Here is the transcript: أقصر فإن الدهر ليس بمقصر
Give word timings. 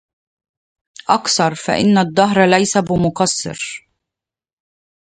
أقصر 1.09 1.55
فإن 1.55 1.97
الدهر 1.97 2.45
ليس 2.45 2.77
بمقصر 2.77 3.81